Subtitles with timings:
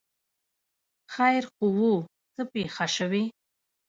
[0.59, 1.93] ـ خیر خو وو،
[2.33, 3.23] څه پېښه شوې؟